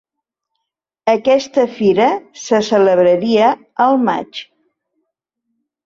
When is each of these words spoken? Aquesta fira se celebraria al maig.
Aquesta 1.13 1.67
fira 1.75 2.09
se 2.47 2.63
celebraria 2.73 3.53
al 3.89 4.05
maig. 4.11 4.45